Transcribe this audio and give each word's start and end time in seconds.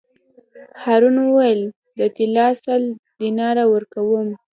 هارون 0.83 1.15
وویل: 1.21 1.61
د 1.97 1.99
طلا 2.15 2.47
سل 2.63 2.83
دیناره 3.21 3.63
ورکووم. 3.73 4.27